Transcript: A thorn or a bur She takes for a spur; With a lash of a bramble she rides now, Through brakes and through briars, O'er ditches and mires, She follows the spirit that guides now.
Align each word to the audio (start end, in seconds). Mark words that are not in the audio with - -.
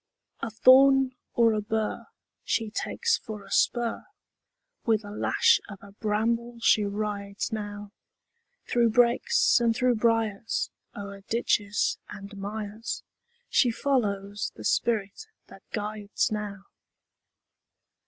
A 0.39 0.49
thorn 0.49 1.13
or 1.35 1.53
a 1.53 1.61
bur 1.61 2.07
She 2.43 2.71
takes 2.71 3.19
for 3.19 3.45
a 3.45 3.51
spur; 3.51 4.07
With 4.83 5.05
a 5.05 5.11
lash 5.11 5.61
of 5.69 5.77
a 5.83 5.91
bramble 5.91 6.57
she 6.59 6.85
rides 6.85 7.51
now, 7.51 7.91
Through 8.67 8.89
brakes 8.89 9.59
and 9.61 9.75
through 9.75 9.93
briars, 9.97 10.71
O'er 10.95 11.21
ditches 11.29 11.99
and 12.09 12.35
mires, 12.35 13.03
She 13.47 13.69
follows 13.69 14.51
the 14.55 14.63
spirit 14.65 15.27
that 15.49 15.61
guides 15.71 16.31
now. 16.31 16.63